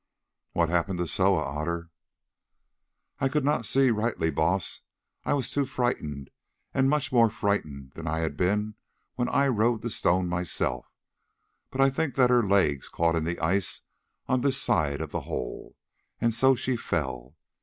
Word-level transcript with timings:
"What 0.53 0.69
happened 0.69 0.97
to 0.97 1.05
Soa, 1.07 1.43
Otter?" 1.43 1.91
"I 3.19 3.29
could 3.29 3.45
not 3.45 3.67
see 3.67 3.91
rightly, 3.91 4.31
Baas, 4.31 4.81
I 5.25 5.35
was 5.35 5.51
too 5.51 5.63
frightened, 5.67 6.31
much 6.73 7.11
more 7.11 7.29
frightened 7.29 7.91
than 7.93 8.07
I 8.07 8.21
had 8.21 8.35
been 8.35 8.73
when 9.13 9.29
I 9.29 9.47
rode 9.47 9.83
the 9.83 9.91
stone 9.91 10.27
myself; 10.27 10.87
but 11.69 11.81
I 11.81 11.91
think 11.91 12.15
that 12.15 12.31
her 12.31 12.41
legs 12.41 12.89
caught 12.89 13.15
in 13.15 13.25
the 13.25 13.39
ice 13.39 13.81
on 14.25 14.41
this 14.41 14.59
side 14.59 15.01
of 15.01 15.11
the 15.11 15.21
hole, 15.21 15.75
and 16.19 16.33
so 16.33 16.55
she 16.55 16.75
fell. 16.77 17.35